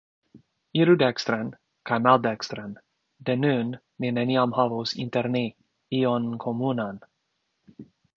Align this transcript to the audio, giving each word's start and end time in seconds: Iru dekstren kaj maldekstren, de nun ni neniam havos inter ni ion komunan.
Iru 0.83 0.93
dekstren 1.01 1.49
kaj 1.89 1.97
maldekstren, 2.07 2.71
de 3.27 3.35
nun 3.41 3.69
ni 4.05 4.11
neniam 4.19 4.55
havos 4.61 4.95
inter 5.05 5.29
ni 5.35 5.43
ion 5.99 6.27
komunan. 6.47 6.99